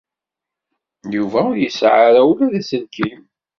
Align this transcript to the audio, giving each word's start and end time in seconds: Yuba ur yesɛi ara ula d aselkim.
Yuba 1.15 1.39
ur 1.51 1.55
yesɛi 1.59 1.99
ara 2.07 2.21
ula 2.29 2.47
d 2.51 2.53
aselkim. 2.59 3.21